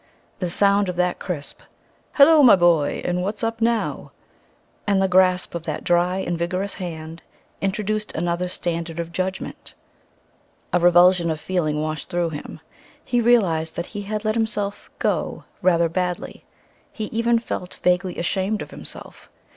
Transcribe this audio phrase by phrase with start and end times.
[0.39, 1.61] The sound of that crisp
[2.13, 3.03] "Hulloa, my boy!
[3.05, 4.11] And what's up now?"
[4.87, 7.21] and the grasp of that dry and vigorous hand
[7.61, 9.75] introduced another standard of judgment.
[10.73, 12.61] A revulsion of feeling washed through him.
[13.05, 16.45] He realized that he had let himself "go" rather badly.
[16.91, 19.29] He even felt vaguely ashamed of himself.